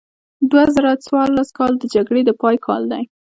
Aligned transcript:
دوه 0.49 0.63
زره 0.75 0.91
څوارلس 1.05 1.49
کال 1.57 1.71
د 1.77 1.83
جګړې 1.95 2.21
د 2.25 2.31
پای 2.41 2.55
کال 2.65 2.83
دی. 2.91 3.03